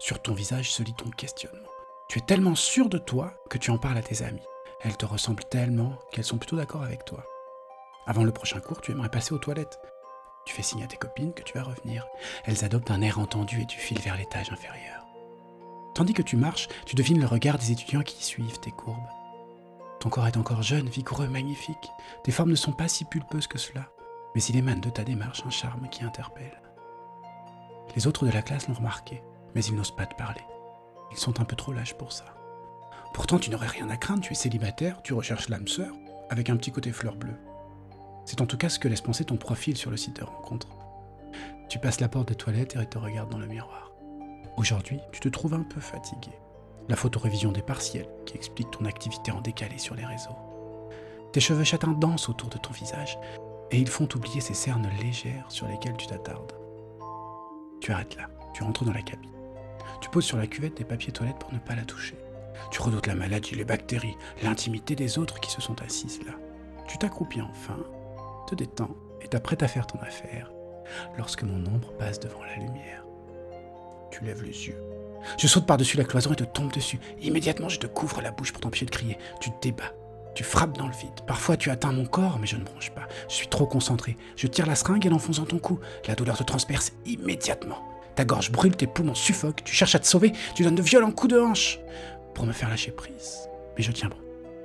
Sur 0.00 0.22
ton 0.22 0.32
visage 0.32 0.70
se 0.70 0.84
lit 0.84 0.94
ton 0.94 1.10
questionnement. 1.10 1.68
Tu 2.08 2.18
es 2.18 2.22
tellement 2.22 2.54
sûr 2.54 2.88
de 2.88 2.98
toi 2.98 3.34
que 3.50 3.58
tu 3.58 3.72
en 3.72 3.78
parles 3.78 3.98
à 3.98 4.02
tes 4.02 4.22
amis. 4.22 4.46
Elles 4.80 4.96
te 4.96 5.04
ressemblent 5.04 5.44
tellement 5.44 5.98
qu'elles 6.12 6.24
sont 6.24 6.38
plutôt 6.38 6.56
d'accord 6.56 6.84
avec 6.84 7.04
toi. 7.04 7.24
Avant 8.06 8.22
le 8.22 8.32
prochain 8.32 8.60
cours, 8.60 8.80
tu 8.80 8.92
aimerais 8.92 9.08
passer 9.08 9.34
aux 9.34 9.38
toilettes. 9.38 9.80
Tu 10.46 10.54
fais 10.54 10.62
signe 10.62 10.84
à 10.84 10.86
tes 10.86 10.96
copines 10.96 11.34
que 11.34 11.42
tu 11.42 11.58
vas 11.58 11.64
revenir. 11.64 12.06
Elles 12.44 12.64
adoptent 12.64 12.92
un 12.92 13.02
air 13.02 13.18
entendu 13.18 13.60
et 13.60 13.66
tu 13.66 13.78
files 13.78 14.00
vers 14.00 14.16
l'étage 14.16 14.52
inférieur. 14.52 15.04
Tandis 15.94 16.14
que 16.14 16.22
tu 16.22 16.36
marches, 16.36 16.68
tu 16.86 16.94
devines 16.94 17.20
le 17.20 17.26
regard 17.26 17.58
des 17.58 17.72
étudiants 17.72 18.02
qui 18.02 18.24
suivent 18.24 18.60
tes 18.60 18.70
courbes. 18.70 18.96
Ton 19.98 20.10
corps 20.10 20.28
est 20.28 20.36
encore 20.36 20.62
jeune, 20.62 20.88
vigoureux, 20.88 21.26
magnifique. 21.26 21.90
Tes 22.22 22.30
formes 22.30 22.50
ne 22.50 22.56
sont 22.56 22.72
pas 22.72 22.86
si 22.86 23.04
pulpeuses 23.04 23.48
que 23.48 23.58
cela, 23.58 23.88
mais 24.34 24.42
il 24.44 24.56
émane 24.56 24.80
de 24.80 24.90
ta 24.90 25.02
démarche 25.02 25.42
un 25.44 25.50
charme 25.50 25.88
qui 25.90 26.04
interpelle. 26.04 26.62
Les 27.96 28.06
autres 28.06 28.24
de 28.24 28.30
la 28.30 28.42
classe 28.42 28.68
l'ont 28.68 28.74
remarqué, 28.74 29.22
mais 29.54 29.64
ils 29.64 29.74
n'osent 29.74 29.94
pas 29.94 30.06
te 30.06 30.14
parler. 30.14 30.42
Ils 31.10 31.18
sont 31.18 31.40
un 31.40 31.44
peu 31.44 31.56
trop 31.56 31.72
lâches 31.72 31.94
pour 31.94 32.12
ça. 32.12 32.24
Pourtant, 33.14 33.38
tu 33.38 33.50
n'aurais 33.50 33.66
rien 33.66 33.88
à 33.90 33.96
craindre, 33.96 34.22
tu 34.22 34.32
es 34.32 34.36
célibataire, 34.36 35.02
tu 35.02 35.14
recherches 35.14 35.48
l'âme 35.48 35.68
sœur, 35.68 35.92
avec 36.30 36.50
un 36.50 36.56
petit 36.56 36.70
côté 36.70 36.92
fleur 36.92 37.16
bleue. 37.16 37.38
C'est 38.26 38.40
en 38.40 38.46
tout 38.46 38.58
cas 38.58 38.68
ce 38.68 38.78
que 38.78 38.88
laisse 38.88 39.00
penser 39.00 39.24
ton 39.24 39.36
profil 39.36 39.76
sur 39.76 39.90
le 39.90 39.96
site 39.96 40.16
de 40.16 40.24
rencontre. 40.24 40.68
Tu 41.68 41.78
passes 41.78 42.00
la 42.00 42.08
porte 42.08 42.28
des 42.28 42.34
toilettes 42.34 42.76
et 42.76 42.86
te 42.86 42.98
regardes 42.98 43.30
dans 43.30 43.38
le 43.38 43.46
miroir. 43.46 43.92
Aujourd'hui, 44.56 45.00
tu 45.12 45.20
te 45.20 45.28
trouves 45.28 45.54
un 45.54 45.62
peu 45.62 45.80
fatigué. 45.80 46.32
La 46.88 46.96
photorévision 46.96 47.52
des 47.52 47.62
partiels 47.62 48.08
qui 48.26 48.34
explique 48.34 48.70
ton 48.70 48.84
activité 48.84 49.30
en 49.30 49.40
décalé 49.40 49.78
sur 49.78 49.94
les 49.94 50.04
réseaux. 50.04 50.36
Tes 51.32 51.40
cheveux 51.40 51.64
châtains 51.64 51.92
dansent 51.92 52.28
autour 52.28 52.48
de 52.48 52.58
ton 52.58 52.72
visage 52.72 53.18
et 53.70 53.78
ils 53.78 53.88
font 53.88 54.08
oublier 54.14 54.40
ces 54.40 54.54
cernes 54.54 54.88
légères 55.00 55.50
sur 55.50 55.68
lesquelles 55.68 55.96
tu 55.96 56.06
t'attardes. 56.06 56.54
Tu 57.80 57.92
arrêtes 57.92 58.16
là, 58.16 58.28
tu 58.54 58.62
rentres 58.62 58.84
dans 58.84 58.92
la 58.92 59.02
cabine. 59.02 59.37
Tu 60.00 60.08
poses 60.10 60.24
sur 60.24 60.36
la 60.36 60.46
cuvette 60.46 60.76
des 60.76 60.84
papiers 60.84 61.12
toilettes 61.12 61.38
pour 61.38 61.52
ne 61.52 61.58
pas 61.58 61.74
la 61.74 61.84
toucher. 61.84 62.16
Tu 62.70 62.80
redoutes 62.82 63.06
la 63.06 63.14
maladie, 63.14 63.54
les 63.54 63.64
bactéries, 63.64 64.16
l'intimité 64.42 64.94
des 64.94 65.18
autres 65.18 65.40
qui 65.40 65.50
se 65.50 65.60
sont 65.60 65.80
assises 65.82 66.20
là. 66.26 66.32
Tu 66.86 66.98
t'accroupis 66.98 67.40
enfin, 67.40 67.78
te 68.46 68.54
détends 68.54 68.96
et 69.20 69.28
t'apprêtes 69.28 69.62
à 69.62 69.68
faire 69.68 69.86
ton 69.86 69.98
affaire 70.00 70.50
lorsque 71.16 71.42
mon 71.42 71.64
ombre 71.66 71.92
passe 71.98 72.20
devant 72.20 72.42
la 72.42 72.56
lumière. 72.56 73.04
Tu 74.10 74.24
lèves 74.24 74.42
les 74.42 74.68
yeux. 74.68 74.82
Je 75.36 75.46
saute 75.46 75.66
par-dessus 75.66 75.96
la 75.96 76.04
cloison 76.04 76.32
et 76.32 76.36
te 76.36 76.44
tombe 76.44 76.72
dessus. 76.72 76.98
Immédiatement, 77.20 77.68
je 77.68 77.78
te 77.78 77.86
couvre 77.86 78.20
la 78.22 78.30
bouche 78.30 78.52
pour 78.52 78.60
t'empêcher 78.60 78.86
de 78.86 78.90
crier. 78.90 79.18
Tu 79.40 79.50
te 79.50 79.60
débats. 79.60 79.92
Tu 80.34 80.44
frappes 80.44 80.78
dans 80.78 80.86
le 80.86 80.94
vide. 80.94 81.20
Parfois, 81.26 81.56
tu 81.56 81.70
atteins 81.70 81.92
mon 81.92 82.06
corps, 82.06 82.38
mais 82.38 82.46
je 82.46 82.56
ne 82.56 82.64
bronche 82.64 82.90
pas. 82.90 83.08
Je 83.28 83.34
suis 83.34 83.48
trop 83.48 83.66
concentré. 83.66 84.16
Je 84.36 84.46
tire 84.46 84.66
la 84.66 84.76
seringue 84.76 85.04
et 85.04 85.08
l'enfonce 85.08 85.38
dans 85.38 85.46
ton 85.46 85.58
cou. 85.58 85.80
La 86.06 86.14
douleur 86.14 86.38
te 86.38 86.44
transperce 86.44 86.92
immédiatement. 87.04 87.78
Ta 88.18 88.24
gorge 88.24 88.50
brûle, 88.50 88.74
tes 88.74 88.88
poumons 88.88 89.14
suffoquent. 89.14 89.62
Tu 89.62 89.76
cherches 89.76 89.94
à 89.94 90.00
te 90.00 90.06
sauver. 90.08 90.32
Tu 90.56 90.64
donnes 90.64 90.74
de 90.74 90.82
violents 90.82 91.12
coups 91.12 91.34
de 91.34 91.38
hanche 91.38 91.78
pour 92.34 92.46
me 92.46 92.52
faire 92.52 92.68
lâcher 92.68 92.90
prise. 92.90 93.48
Mais 93.76 93.84
je 93.84 93.92
tiens 93.92 94.08
bon. 94.08 94.16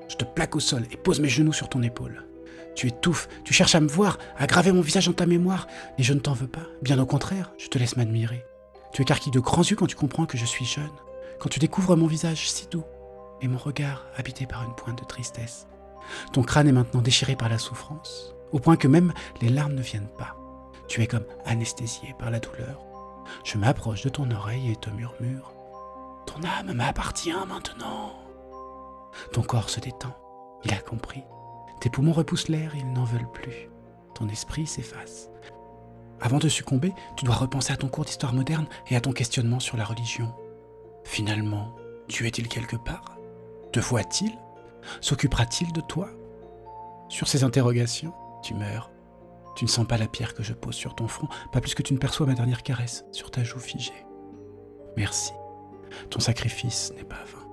Je 0.10 0.15
te 0.15 0.25
plaque 0.25 0.55
au 0.55 0.60
sol 0.60 0.81
et 0.91 0.98
pose 0.98 1.19
mes 1.19 1.29
genoux 1.29 1.53
sur 1.53 1.69
ton 1.69 1.83
épaule. 1.83 2.25
Tu 2.74 2.88
étouffes, 2.88 3.29
tu 3.43 3.53
cherches 3.53 3.75
à 3.75 3.79
me 3.79 3.88
voir, 3.88 4.17
à 4.39 4.48
graver 4.48 4.72
mon 4.72 4.81
visage 4.81 5.05
dans 5.05 5.13
ta 5.13 5.27
mémoire, 5.27 5.67
et 6.00 6.03
je 6.03 6.15
ne 6.15 6.19
t'en 6.19 6.33
veux 6.33 6.48
pas. 6.48 6.65
Bien 6.81 6.98
au 6.98 7.05
contraire, 7.05 7.51
je 7.60 7.67
te 7.67 7.77
laisse 7.77 7.95
m'admirer. 7.95 8.43
Tu 8.91 9.03
écarquilles 9.03 9.31
de 9.31 9.39
grands 9.39 9.62
yeux 9.62 9.75
quand 9.75 9.86
tu 9.86 9.95
comprends 9.95 10.25
que 10.25 10.39
je 10.39 10.45
suis 10.45 10.65
jeune, 10.65 10.89
quand 11.39 11.50
tu 11.50 11.60
découvres 11.60 11.95
mon 11.95 12.07
visage 12.07 12.50
si 12.50 12.65
doux 12.72 12.86
et 13.39 13.48
mon 13.48 13.60
regard 13.60 14.07
habité 14.17 14.48
par 14.48 14.63
une 14.63 14.74
pointe 14.74 14.98
de 14.98 15.05
tristesse. 15.05 15.67
Ton 16.31 16.41
crâne 16.41 16.69
est 16.69 16.72
maintenant 16.72 17.03
déchiré 17.03 17.36
par 17.36 17.50
la 17.50 17.60
souffrance, 17.60 18.33
au 18.51 18.57
point 18.57 18.77
que 18.77 18.88
même 18.88 19.13
les 19.43 19.50
larmes 19.50 19.75
ne 19.75 19.83
viennent 19.83 20.10
pas. 20.17 20.36
Tu 20.88 21.03
es 21.03 21.07
comme 21.07 21.25
anesthésié 21.45 22.15
par 22.17 22.31
la 22.31 22.39
douleur. 22.39 22.92
Je 23.44 23.58
m'approche 23.58 24.03
de 24.03 24.10
ton 24.10 24.30
oreille 24.32 24.72
et 24.72 24.75
te 24.75 24.89
murmure 24.89 25.53
Ton 26.25 26.44
âme 26.44 26.74
m'appartient 26.74 27.32
maintenant. 27.48 28.13
Ton 29.32 29.42
corps 29.42 29.70
se 29.70 29.80
détend. 29.80 30.15
Il 30.63 30.74
a 30.74 30.77
compris. 30.77 31.24
Tes 31.82 31.89
poumons 31.89 32.13
repoussent 32.13 32.48
l'air, 32.48 32.75
ils 32.75 32.92
n'en 32.92 33.03
veulent 33.03 33.32
plus. 33.32 33.70
Ton 34.15 34.30
esprit 34.30 34.65
s'efface. 34.65 35.30
Avant 36.22 36.39
de 36.39 36.48
succomber, 36.48 36.94
tu 37.18 37.25
dois 37.25 37.36
repenser 37.36 37.74
à 37.74 37.77
ton 37.77 37.89
cours 37.89 38.06
d'histoire 38.06 38.34
moderne 38.34 38.68
et 38.88 38.96
à 38.96 39.01
ton 39.01 39.12
questionnement 39.12 39.60
sur 39.60 39.75
la 39.75 39.84
religion. 39.84 40.34
Finalement, 41.03 41.75
Dieu 42.08 42.25
est-il 42.25 42.48
quelque 42.48 42.77
part? 42.77 43.18
Te 43.74 43.82
voit-il? 43.82 44.32
S'occupera-t-il 45.01 45.74
de 45.74 45.82
toi? 45.82 46.10
Sur 47.10 47.27
ces 47.27 47.44
interrogations, 47.44 48.13
tu 48.42 48.53
meurs. 48.53 48.92
Tu 49.55 49.65
ne 49.65 49.69
sens 49.69 49.88
pas 49.88 49.98
la 49.98 50.07
pierre 50.07 50.33
que 50.33 50.43
je 50.43 50.53
pose 50.53 50.75
sur 50.75 50.95
ton 50.95 51.07
front, 51.07 51.27
pas 51.51 51.62
plus 51.62 51.75
que 51.75 51.83
tu 51.83 51.93
ne 51.93 52.00
perçois 52.00 52.25
ma 52.25 52.33
dernière 52.33 52.63
caresse 52.63 53.05
sur 53.12 53.31
ta 53.31 53.43
joue 53.43 53.60
figée. 53.60 54.05
Merci. 54.98 55.31
Ton 56.10 56.19
sacrifice 56.19 56.91
n'est 56.95 57.03
pas 57.03 57.24
vain. 57.25 57.48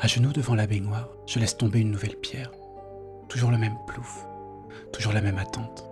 À 0.00 0.06
genoux 0.06 0.32
devant 0.32 0.54
la 0.54 0.66
baignoire, 0.66 1.08
je 1.26 1.38
laisse 1.38 1.56
tomber 1.56 1.80
une 1.80 1.90
nouvelle 1.90 2.16
pierre. 2.16 2.52
Toujours 3.28 3.50
le 3.50 3.58
même 3.58 3.76
plouf, 3.86 4.26
toujours 4.92 5.12
la 5.12 5.20
même 5.20 5.38
attente, 5.38 5.88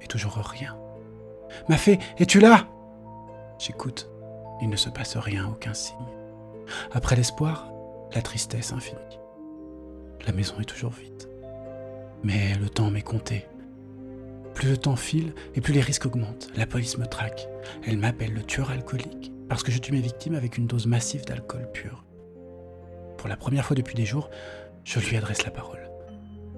et 0.00 0.06
toujours 0.06 0.36
rien. 0.36 0.78
Ma 1.68 1.76
fée, 1.76 1.98
es-tu 2.18 2.40
là? 2.40 2.66
J'écoute. 3.58 4.08
Il 4.62 4.68
ne 4.68 4.76
se 4.76 4.88
passe 4.88 5.16
rien, 5.16 5.48
aucun 5.48 5.74
signe. 5.74 5.96
Après 6.92 7.16
l'espoir, 7.16 7.70
la 8.14 8.22
tristesse 8.22 8.72
infinie. 8.72 9.00
La 10.26 10.32
maison 10.32 10.54
est 10.60 10.64
toujours 10.64 10.92
vide. 10.92 11.29
Mais 12.22 12.54
le 12.60 12.68
temps 12.68 12.90
m'est 12.90 13.02
compté. 13.02 13.46
Plus 14.54 14.68
le 14.68 14.76
temps 14.76 14.96
file 14.96 15.32
et 15.54 15.60
plus 15.60 15.72
les 15.72 15.80
risques 15.80 16.06
augmentent. 16.06 16.50
La 16.56 16.66
police 16.66 16.98
me 16.98 17.06
traque. 17.06 17.48
Elle 17.86 17.98
m'appelle 17.98 18.34
le 18.34 18.42
tueur 18.42 18.70
alcoolique 18.70 19.32
parce 19.48 19.62
que 19.62 19.72
je 19.72 19.78
tue 19.78 19.92
mes 19.92 20.00
victimes 20.00 20.34
avec 20.34 20.58
une 20.58 20.66
dose 20.66 20.86
massive 20.86 21.24
d'alcool 21.24 21.68
pur. 21.72 22.04
Pour 23.16 23.28
la 23.28 23.36
première 23.36 23.64
fois 23.64 23.76
depuis 23.76 23.94
des 23.94 24.06
jours, 24.06 24.30
je 24.84 25.00
lui 25.00 25.16
adresse 25.16 25.44
la 25.44 25.50
parole. 25.50 25.90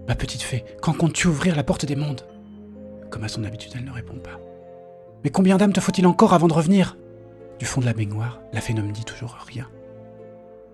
Ma 0.09 0.15
petite 0.15 0.43
fée, 0.43 0.65
quand 0.81 0.97
comptes-tu 0.97 1.29
ouvrir 1.29 1.55
la 1.55 1.65
porte 1.65 1.87
des 1.87 1.97
mondes? 1.97 2.23
Comme 3.11 3.25
à 3.25 3.29
son 3.29 3.45
habitude, 3.45 3.73
elle 3.77 3.85
ne 3.85 3.93
répond 3.93 4.19
pas. 4.19 4.41
Mais 5.23 5.31
combien 5.31 5.57
d'âmes 5.57 5.73
te 5.73 5.81
faut-il 5.81 6.07
encore 6.07 6.35
avant 6.35 6.49
de 6.49 6.55
revenir? 6.55 6.97
Du 7.59 7.67
fond 7.67 7.81
de 7.81 7.87
la 7.87 7.93
baignoire, 7.93 8.41
la 8.53 8.61
fée 8.61 8.75
ne 8.75 8.83
me 8.83 8.93
dit 8.93 9.05
toujours 9.05 9.37
rien. 9.47 9.69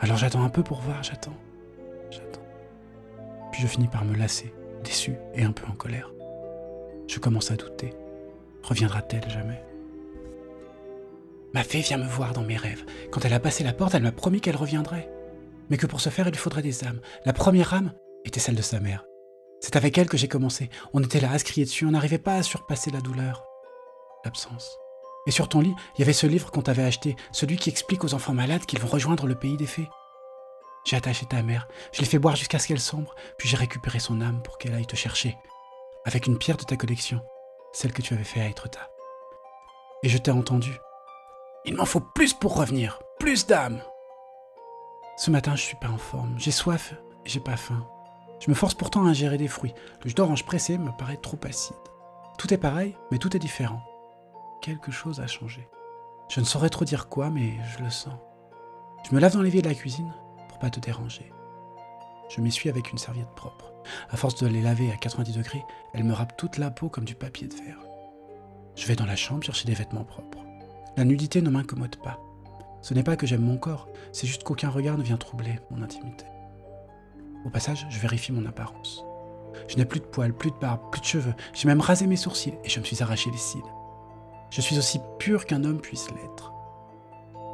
Alors 0.00 0.16
j'attends 0.16 0.44
un 0.44 0.48
peu 0.48 0.62
pour 0.62 0.80
voir, 0.80 1.02
j'attends, 1.02 1.36
j'attends. 2.10 2.46
Puis 3.52 3.60
je 3.60 3.66
finis 3.66 3.88
par 3.88 4.04
me 4.04 4.16
lasser, 4.16 4.52
déçu 4.82 5.14
et 5.34 5.44
un 5.44 5.52
peu 5.52 5.66
en 5.66 5.74
colère. 5.74 6.12
Je 7.06 7.18
commence 7.18 7.50
à 7.50 7.56
douter. 7.56 7.94
Reviendra-t-elle 8.62 9.28
jamais? 9.30 9.62
Ma 11.54 11.64
fée 11.64 11.80
vient 11.80 11.98
me 11.98 12.08
voir 12.08 12.32
dans 12.32 12.42
mes 12.42 12.56
rêves. 12.56 12.84
Quand 13.10 13.24
elle 13.24 13.32
a 13.32 13.40
passé 13.40 13.64
la 13.64 13.72
porte, 13.72 13.94
elle 13.94 14.02
m'a 14.02 14.12
promis 14.12 14.40
qu'elle 14.40 14.56
reviendrait 14.56 15.08
mais 15.70 15.76
que 15.76 15.86
pour 15.86 16.00
ce 16.00 16.10
faire, 16.10 16.28
il 16.28 16.36
faudrait 16.36 16.62
des 16.62 16.84
âmes. 16.84 17.00
La 17.24 17.32
première 17.32 17.74
âme 17.74 17.92
était 18.24 18.40
celle 18.40 18.54
de 18.54 18.62
sa 18.62 18.80
mère. 18.80 19.04
C'est 19.60 19.76
avec 19.76 19.98
elle 19.98 20.08
que 20.08 20.16
j'ai 20.16 20.28
commencé. 20.28 20.70
On 20.92 21.02
était 21.02 21.20
là 21.20 21.32
à 21.32 21.38
se 21.38 21.44
crier 21.44 21.64
dessus, 21.64 21.84
on 21.84 21.90
n'arrivait 21.90 22.18
pas 22.18 22.36
à 22.36 22.42
surpasser 22.42 22.90
la 22.90 23.00
douleur. 23.00 23.44
L'absence. 24.24 24.78
Et 25.26 25.30
sur 25.30 25.48
ton 25.48 25.60
lit, 25.60 25.74
il 25.96 26.00
y 26.00 26.02
avait 26.02 26.12
ce 26.12 26.26
livre 26.26 26.50
qu'on 26.50 26.62
t'avait 26.62 26.84
acheté, 26.84 27.16
celui 27.32 27.56
qui 27.56 27.68
explique 27.68 28.04
aux 28.04 28.14
enfants 28.14 28.34
malades 28.34 28.64
qu'ils 28.64 28.80
vont 28.80 28.88
rejoindre 28.88 29.26
le 29.26 29.34
pays 29.34 29.56
des 29.56 29.66
fées. 29.66 29.88
J'ai 30.88 30.96
attaché 30.96 31.26
ta 31.26 31.42
mère, 31.42 31.68
je 31.92 32.00
l'ai 32.00 32.06
fait 32.06 32.18
boire 32.18 32.34
jusqu'à 32.34 32.58
ce 32.58 32.66
qu'elle 32.66 32.80
sombre, 32.80 33.14
puis 33.36 33.46
j'ai 33.46 33.58
récupéré 33.58 33.98
son 33.98 34.22
âme 34.22 34.40
pour 34.42 34.56
qu'elle 34.56 34.72
aille 34.72 34.86
te 34.86 34.96
chercher, 34.96 35.36
avec 36.06 36.26
une 36.26 36.38
pierre 36.38 36.56
de 36.56 36.64
ta 36.64 36.78
collection, 36.78 37.20
celle 37.74 37.92
que 37.92 38.00
tu 38.00 38.14
avais 38.14 38.24
fait 38.24 38.40
à 38.40 38.48
Etretat. 38.48 38.90
Et 40.02 40.08
je 40.08 40.16
t'ai 40.16 40.30
entendu. 40.30 40.74
Il 41.66 41.76
m'en 41.76 41.84
faut 41.84 42.00
plus 42.00 42.32
pour 42.32 42.56
revenir, 42.56 43.02
plus 43.20 43.46
d'âmes. 43.46 43.82
Ce 45.18 45.30
matin, 45.30 45.56
je 45.56 45.60
suis 45.60 45.76
pas 45.76 45.90
en 45.90 45.98
forme. 45.98 46.38
J'ai 46.38 46.52
soif 46.52 46.94
j'ai 47.26 47.40
pas 47.40 47.58
faim. 47.58 47.86
Je 48.40 48.48
me 48.48 48.54
force 48.54 48.72
pourtant 48.72 49.04
à 49.04 49.10
ingérer 49.10 49.36
des 49.36 49.46
fruits. 49.46 49.74
Le 50.02 50.08
jus 50.08 50.14
d'orange 50.14 50.46
pressé 50.46 50.78
me 50.78 50.96
paraît 50.96 51.18
trop 51.18 51.38
acide. 51.44 51.76
Tout 52.38 52.54
est 52.54 52.56
pareil, 52.56 52.96
mais 53.10 53.18
tout 53.18 53.36
est 53.36 53.40
différent. 53.40 53.82
Quelque 54.62 54.90
chose 54.90 55.20
a 55.20 55.26
changé. 55.26 55.68
Je 56.30 56.40
ne 56.40 56.46
saurais 56.46 56.70
trop 56.70 56.86
dire 56.86 57.10
quoi, 57.10 57.28
mais 57.28 57.52
je 57.76 57.84
le 57.84 57.90
sens. 57.90 58.18
Je 59.06 59.14
me 59.14 59.20
lave 59.20 59.34
dans 59.34 59.42
l'évier 59.42 59.60
de 59.60 59.68
la 59.68 59.74
cuisine 59.74 60.14
pas 60.58 60.70
te 60.70 60.80
déranger. 60.80 61.32
Je 62.28 62.40
m'essuie 62.40 62.68
avec 62.68 62.92
une 62.92 62.98
serviette 62.98 63.34
propre. 63.34 63.72
À 64.10 64.16
force 64.16 64.36
de 64.36 64.46
les 64.46 64.60
laver 64.60 64.92
à 64.92 64.96
90 64.96 65.32
degrés, 65.32 65.64
elle 65.94 66.04
me 66.04 66.12
râpe 66.12 66.36
toute 66.36 66.58
la 66.58 66.70
peau 66.70 66.88
comme 66.88 67.04
du 67.04 67.14
papier 67.14 67.48
de 67.48 67.54
verre. 67.54 67.78
Je 68.76 68.86
vais 68.86 68.96
dans 68.96 69.06
la 69.06 69.16
chambre 69.16 69.42
chercher 69.42 69.66
des 69.66 69.74
vêtements 69.74 70.04
propres. 70.04 70.38
La 70.96 71.04
nudité 71.04 71.40
ne 71.40 71.50
m'incommode 71.50 71.96
pas. 72.02 72.20
Ce 72.82 72.94
n'est 72.94 73.02
pas 73.02 73.16
que 73.16 73.26
j'aime 73.26 73.44
mon 73.44 73.56
corps, 73.56 73.88
c'est 74.12 74.26
juste 74.26 74.44
qu'aucun 74.44 74.68
regard 74.68 74.98
ne 74.98 75.02
vient 75.02 75.16
troubler 75.16 75.58
mon 75.70 75.82
intimité. 75.82 76.26
Au 77.44 77.50
passage, 77.50 77.86
je 77.88 77.98
vérifie 77.98 78.32
mon 78.32 78.46
apparence. 78.46 79.04
Je 79.66 79.76
n'ai 79.76 79.84
plus 79.84 80.00
de 80.00 80.04
poils, 80.04 80.32
plus 80.32 80.50
de 80.50 80.56
barbe, 80.56 80.90
plus 80.90 81.00
de 81.00 81.06
cheveux, 81.06 81.34
j'ai 81.54 81.66
même 81.66 81.80
rasé 81.80 82.06
mes 82.06 82.16
sourcils 82.16 82.54
et 82.64 82.68
je 82.68 82.78
me 82.78 82.84
suis 82.84 83.02
arraché 83.02 83.30
les 83.30 83.38
cils. 83.38 83.60
Je 84.50 84.60
suis 84.60 84.78
aussi 84.78 85.00
pur 85.18 85.46
qu'un 85.46 85.64
homme 85.64 85.80
puisse 85.80 86.10
l'être. 86.10 86.52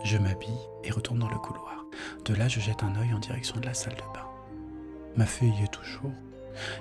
Je 0.05 0.19
m'habille 0.19 0.69
et 0.85 0.91
retourne 0.91 1.19
dans 1.19 1.31
le 1.31 1.39
couloir. 1.39 1.87
De 2.27 2.35
là, 2.35 2.47
je 2.47 2.61
jette 2.61 2.83
un 2.83 2.95
œil 3.01 3.15
en 3.15 3.19
direction 3.19 3.59
de 3.59 3.65
la 3.65 3.73
salle 3.73 3.95
de 3.95 4.01
bain. 4.13 4.29
Ma 5.17 5.25
fille 5.25 5.55
y 5.59 5.65
est 5.65 5.73
toujours, 5.73 6.13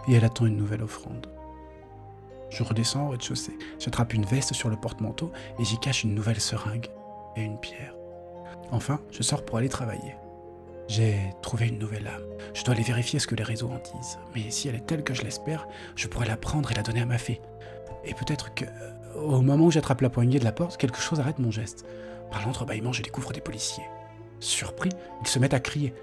et 0.07 0.13
elle 0.13 0.25
attend 0.25 0.45
une 0.45 0.57
nouvelle 0.57 0.83
offrande. 0.83 1.27
Je 2.49 2.63
redescends 2.63 3.07
au 3.07 3.09
rez-de-chaussée, 3.11 3.57
j'attrape 3.79 4.13
une 4.13 4.25
veste 4.25 4.53
sur 4.53 4.69
le 4.69 4.75
porte-manteau 4.75 5.31
et 5.57 5.63
j'y 5.63 5.79
cache 5.79 6.03
une 6.03 6.13
nouvelle 6.13 6.41
seringue 6.41 6.89
et 7.35 7.41
une 7.41 7.59
pierre. 7.59 7.95
Enfin, 8.71 8.99
je 9.09 9.23
sors 9.23 9.45
pour 9.45 9.57
aller 9.57 9.69
travailler. 9.69 10.15
J'ai 10.89 11.17
trouvé 11.41 11.69
une 11.69 11.79
nouvelle 11.79 12.07
âme. 12.07 12.25
Je 12.53 12.63
dois 12.63 12.73
aller 12.73 12.83
vérifier 12.83 13.19
ce 13.19 13.27
que 13.27 13.35
les 13.35 13.43
réseaux 13.43 13.69
en 13.69 13.77
disent. 13.77 14.19
Mais 14.35 14.51
si 14.51 14.67
elle 14.67 14.75
est 14.75 14.85
telle 14.85 15.03
que 15.03 15.13
je 15.13 15.21
l'espère, 15.21 15.65
je 15.95 16.07
pourrais 16.07 16.27
la 16.27 16.35
prendre 16.35 16.71
et 16.71 16.75
la 16.75 16.83
donner 16.83 17.01
à 17.01 17.05
ma 17.05 17.17
fée. 17.17 17.41
Et 18.03 18.13
peut-être 18.13 18.53
que, 18.53 18.65
au 19.15 19.41
moment 19.41 19.65
où 19.65 19.71
j'attrape 19.71 20.01
la 20.01 20.09
poignée 20.09 20.39
de 20.39 20.43
la 20.43 20.51
porte, 20.51 20.77
quelque 20.77 20.99
chose 20.99 21.21
arrête 21.21 21.39
mon 21.39 21.51
geste. 21.51 21.85
Par 22.31 22.45
l'entrebâillement, 22.45 22.93
je 22.93 23.01
découvre 23.01 23.31
des 23.31 23.41
policiers. 23.41 23.83
Surpris, 24.39 24.89
ils 25.21 25.27
se 25.27 25.39
mettent 25.39 25.53
à 25.53 25.59
crier. 25.59 25.93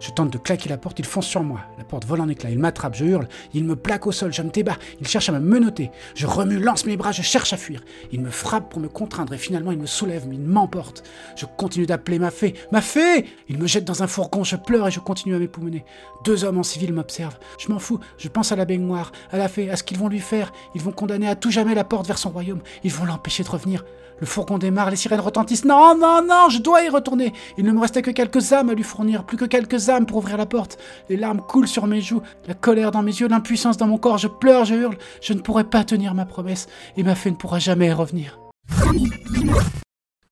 Je 0.00 0.12
tente 0.12 0.32
de 0.32 0.38
claquer 0.38 0.68
la 0.68 0.78
porte, 0.78 0.98
il 0.98 1.04
fonce 1.04 1.26
sur 1.26 1.42
moi. 1.42 1.60
La 1.76 1.84
porte 1.84 2.04
vole 2.04 2.20
en 2.20 2.28
éclats, 2.28 2.50
il 2.50 2.58
m'attrape, 2.58 2.94
je 2.94 3.04
hurle, 3.04 3.28
il 3.52 3.64
me 3.64 3.74
plaque 3.74 4.06
au 4.06 4.12
sol, 4.12 4.32
je 4.32 4.42
me 4.42 4.50
débat, 4.50 4.76
il 5.00 5.08
cherche 5.08 5.28
à 5.28 5.32
me 5.32 5.40
menotter. 5.40 5.90
Je 6.14 6.26
remue, 6.26 6.58
lance 6.58 6.86
mes 6.86 6.96
bras, 6.96 7.10
je 7.10 7.22
cherche 7.22 7.52
à 7.52 7.56
fuir. 7.56 7.82
Il 8.12 8.20
me 8.20 8.30
frappe 8.30 8.70
pour 8.70 8.80
me 8.80 8.88
contraindre 8.88 9.32
et 9.32 9.38
finalement 9.38 9.72
il 9.72 9.78
me 9.78 9.86
soulève, 9.86 10.26
mais 10.28 10.36
il 10.36 10.42
m'emporte. 10.42 11.02
Je 11.36 11.46
continue 11.46 11.86
d'appeler 11.86 12.18
ma 12.18 12.30
fée. 12.30 12.54
Ma 12.70 12.80
fée 12.80 13.26
Il 13.48 13.58
me 13.58 13.66
jette 13.66 13.84
dans 13.84 14.02
un 14.02 14.06
fourgon, 14.06 14.44
je 14.44 14.56
pleure 14.56 14.86
et 14.86 14.92
je 14.92 15.00
continue 15.00 15.34
à 15.34 15.38
m'époumoner. 15.38 15.84
Deux 16.24 16.44
hommes 16.44 16.58
en 16.58 16.62
civil 16.62 16.92
m'observent. 16.92 17.38
Je 17.58 17.68
m'en 17.68 17.80
fous, 17.80 17.98
je 18.18 18.28
pense 18.28 18.52
à 18.52 18.56
la 18.56 18.64
baignoire, 18.64 19.10
à 19.32 19.38
la 19.38 19.48
fée, 19.48 19.70
à 19.70 19.76
ce 19.76 19.82
qu'ils 19.82 19.98
vont 19.98 20.08
lui 20.08 20.20
faire. 20.20 20.52
Ils 20.76 20.82
vont 20.82 20.92
condamner 20.92 21.28
à 21.28 21.34
tout 21.34 21.50
jamais 21.50 21.74
la 21.74 21.84
porte 21.84 22.06
vers 22.06 22.18
son 22.18 22.30
royaume. 22.30 22.60
Ils 22.84 22.92
vont 22.92 23.04
l'empêcher 23.04 23.42
de 23.42 23.48
revenir. 23.48 23.84
Le 24.20 24.26
fourgon 24.26 24.58
démarre, 24.58 24.90
les 24.90 24.96
sirènes 24.96 25.20
retentissent. 25.20 25.64
Non, 25.64 25.96
non, 25.96 26.22
non, 26.26 26.48
je 26.48 26.58
dois 26.58 26.82
y 26.82 26.88
retourner. 26.88 27.32
Il 27.56 27.64
ne 27.64 27.72
me 27.72 27.80
restait 27.80 28.02
que 28.02 28.10
quelques 28.10 28.52
âmes 28.52 28.70
à 28.70 28.74
lui 28.74 28.82
fournir, 28.82 29.24
plus 29.24 29.36
que 29.36 29.44
quelques 29.44 29.88
âmes 29.88 30.06
pour 30.06 30.18
ouvrir 30.18 30.36
la 30.36 30.46
porte. 30.46 30.78
Les 31.08 31.16
larmes 31.16 31.40
coulent 31.40 31.68
sur 31.68 31.86
mes 31.86 32.00
joues, 32.00 32.22
la 32.46 32.54
colère 32.54 32.90
dans 32.90 33.02
mes 33.02 33.12
yeux, 33.12 33.28
l'impuissance 33.28 33.76
dans 33.76 33.86
mon 33.86 33.98
corps. 33.98 34.18
Je 34.18 34.28
pleure, 34.28 34.64
je 34.64 34.74
hurle. 34.74 34.98
Je 35.20 35.32
ne 35.32 35.40
pourrai 35.40 35.64
pas 35.64 35.84
tenir 35.84 36.14
ma 36.14 36.26
promesse 36.26 36.66
et 36.96 37.02
ma 37.02 37.14
fée 37.14 37.30
ne 37.30 37.36
pourra 37.36 37.58
jamais 37.58 37.92
revenir. 37.92 38.38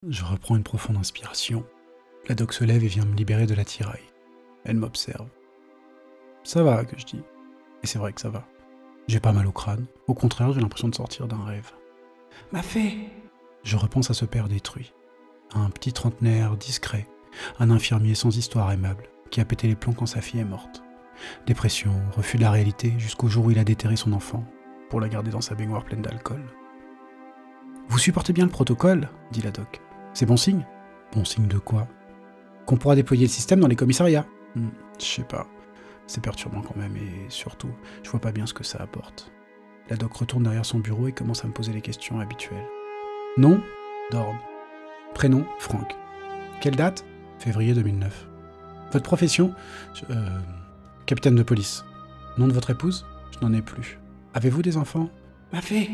Je 0.09 0.25
reprends 0.25 0.57
une 0.57 0.62
profonde 0.62 0.97
inspiration. 0.97 1.64
La 2.28 2.35
doc 2.35 2.52
se 2.52 2.64
lève 2.64 2.83
et 2.83 2.88
vient 2.88 3.05
me 3.05 3.14
libérer 3.14 3.47
de 3.47 3.55
la 3.55 3.64
tiraille. 3.64 4.00
Elle 4.64 4.76
m'observe. 4.76 5.28
Ça 6.43 6.62
va, 6.62 6.85
que 6.85 6.99
je 6.99 7.05
dis. 7.05 7.23
Et 7.83 7.87
c'est 7.87 7.99
vrai 7.99 8.12
que 8.12 8.21
ça 8.21 8.28
va. 8.28 8.45
J'ai 9.09 9.21
pas 9.21 9.33
mal 9.33 9.47
au 9.47 9.52
crâne. 9.52 9.87
Au 10.09 10.14
contraire, 10.14 10.52
j'ai 10.52 10.61
l'impression 10.61 10.88
de 10.88 10.95
sortir 10.95 11.28
d'un 11.28 11.45
rêve. 11.45 11.71
Ma 12.52 12.62
fée 12.62 13.11
je 13.66 13.76
repense 13.76 14.11
à 14.11 14.14
ce 14.14 14.25
père 14.25 14.49
détruit, 14.49 14.94
à 15.52 15.58
un 15.58 15.70
petit 15.70 15.92
trentenaire 15.92 16.56
discret, 16.56 17.08
un 17.58 17.70
infirmier 17.70 18.14
sans 18.14 18.37
histoire 18.37 18.70
aimable, 18.70 19.08
qui 19.30 19.40
a 19.40 19.44
pété 19.44 19.66
les 19.66 19.75
plombs 19.75 19.92
quand 19.92 20.06
sa 20.06 20.20
fille 20.20 20.38
est 20.38 20.44
morte. 20.44 20.85
Dépression, 21.46 21.92
refus 22.16 22.37
de 22.37 22.42
la 22.42 22.52
réalité, 22.52 22.94
jusqu'au 22.96 23.26
jour 23.26 23.46
où 23.46 23.50
il 23.50 23.58
a 23.58 23.64
déterré 23.64 23.96
son 23.96 24.12
enfant, 24.12 24.44
pour 24.88 25.00
la 25.00 25.08
garder 25.08 25.32
dans 25.32 25.40
sa 25.40 25.56
baignoire 25.56 25.85
pleine 25.85 26.00
d'alcool. 26.00 26.44
Vous 27.88 27.99
supportez 27.99 28.32
bien 28.32 28.44
le 28.44 28.52
protocole 28.52 29.08
dit 29.32 29.42
la 29.42 29.50
doc. 29.50 29.80
C'est 30.14 30.26
bon 30.26 30.37
signe? 30.37 30.64
Bon 31.12 31.25
signe 31.25 31.49
de 31.49 31.58
quoi? 31.58 31.88
Qu'on 32.66 32.76
pourra 32.76 32.94
déployer 32.94 33.26
le 33.26 33.32
système 33.32 33.58
dans 33.58 33.68
les 33.68 33.76
commissariats 33.76 34.26
hmm, 34.54 34.68
Je 35.00 35.04
sais 35.04 35.25
pas. 35.25 35.49
C'est 36.06 36.23
perturbant 36.23 36.62
quand 36.62 36.76
même, 36.76 36.96
et 36.96 37.28
surtout, 37.30 37.70
je 38.04 38.11
vois 38.11 38.20
pas 38.20 38.32
bien 38.32 38.46
ce 38.46 38.54
que 38.54 38.62
ça 38.62 38.78
apporte. 38.80 39.32
La 39.90 39.96
doc 39.96 40.14
retourne 40.14 40.44
derrière 40.44 40.64
son 40.64 40.78
bureau 40.78 41.08
et 41.08 41.12
commence 41.12 41.44
à 41.44 41.49
me 41.49 41.52
poser 41.52 41.73
les 41.73 41.80
questions 41.80 42.20
habituelles. 42.20 42.64
Non 43.37 43.61
Dorn. 44.11 44.37
Prénom 45.14 45.45
Franck. 45.59 45.95
Quelle 46.61 46.76
date? 46.76 47.05
Février 47.38 47.75
2009. 47.75 48.26
Votre 48.93 49.05
profession? 49.05 49.52
Euh, 50.11 50.38
Capitaine 51.07 51.35
de 51.35 51.43
police. 51.43 51.85
Nom 52.38 52.49
de 52.49 52.52
votre 52.52 52.71
épouse? 52.71 53.07
Je 53.33 53.45
n'en 53.45 53.52
ai 53.52 53.62
plus. 53.62 53.99
Avez-vous 54.35 54.62
des 54.62 54.76
enfants? 54.76 55.11
Ma 55.52 55.61
fée 55.61 55.90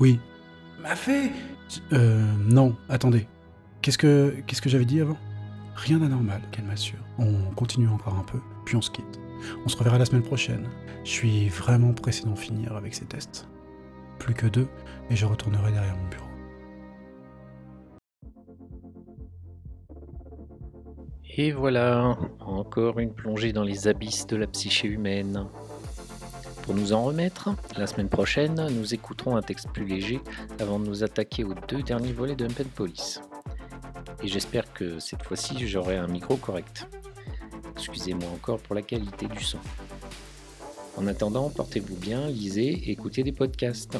Oui. 0.00 0.20
Ma 0.82 0.94
fée 0.96 1.30
Euh. 1.92 2.24
Non, 2.40 2.76
attendez. 2.88 3.26
Qu'est-ce 3.80 3.98
que. 3.98 4.34
Qu'est-ce 4.46 4.62
que 4.62 4.68
j'avais 4.68 4.84
dit 4.84 5.00
avant? 5.00 5.16
Rien 5.76 5.98
d'anormal, 5.98 6.42
qu'elle 6.50 6.64
m'assure. 6.66 6.98
On 7.18 7.50
continue 7.54 7.88
encore 7.88 8.14
un 8.18 8.24
peu, 8.24 8.38
puis 8.66 8.76
on 8.76 8.82
se 8.82 8.90
quitte. 8.90 9.18
On 9.64 9.68
se 9.68 9.76
reverra 9.76 9.98
la 9.98 10.04
semaine 10.04 10.22
prochaine. 10.22 10.68
Je 11.04 11.10
suis 11.10 11.48
vraiment 11.48 11.92
pressé 11.94 12.24
d'en 12.24 12.36
finir 12.36 12.76
avec 12.76 12.94
ces 12.94 13.06
tests. 13.06 13.48
Plus 14.18 14.34
que 14.34 14.46
deux, 14.46 14.68
et 15.10 15.16
je 15.16 15.24
retournerai 15.24 15.72
derrière 15.72 15.96
mon 15.96 16.08
bureau. 16.08 16.26
Et 21.34 21.50
voilà, 21.50 22.18
encore 22.40 22.98
une 22.98 23.14
plongée 23.14 23.54
dans 23.54 23.62
les 23.62 23.88
abysses 23.88 24.26
de 24.26 24.36
la 24.36 24.46
psyché 24.46 24.86
humaine. 24.86 25.46
Pour 26.62 26.74
nous 26.74 26.92
en 26.92 27.04
remettre, 27.04 27.48
la 27.78 27.86
semaine 27.86 28.10
prochaine, 28.10 28.68
nous 28.70 28.92
écouterons 28.92 29.36
un 29.36 29.40
texte 29.40 29.68
plus 29.72 29.86
léger 29.86 30.20
avant 30.60 30.78
de 30.78 30.86
nous 30.86 31.02
attaquer 31.02 31.42
aux 31.42 31.54
deux 31.68 31.82
derniers 31.82 32.12
volets 32.12 32.36
de 32.36 32.46
Pen 32.48 32.66
Police. 32.66 33.22
Et 34.22 34.28
j'espère 34.28 34.74
que 34.74 34.98
cette 34.98 35.22
fois-ci, 35.22 35.66
j'aurai 35.66 35.96
un 35.96 36.06
micro 36.06 36.36
correct. 36.36 36.86
Excusez-moi 37.76 38.28
encore 38.28 38.58
pour 38.58 38.74
la 38.74 38.82
qualité 38.82 39.26
du 39.26 39.42
son. 39.42 39.58
En 40.98 41.06
attendant, 41.06 41.48
portez-vous 41.48 41.96
bien, 41.96 42.28
lisez 42.28 42.68
et 42.68 42.90
écoutez 42.90 43.22
des 43.22 43.32
podcasts. 43.32 43.98